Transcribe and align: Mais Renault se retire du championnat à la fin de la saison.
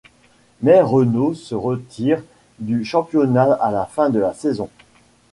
Mais 0.63 0.81
Renault 0.81 1.35
se 1.35 1.53
retire 1.53 2.23
du 2.57 2.83
championnat 2.83 3.53
à 3.53 3.69
la 3.69 3.85
fin 3.85 4.09
de 4.09 4.17
la 4.17 4.33
saison. 4.33 4.67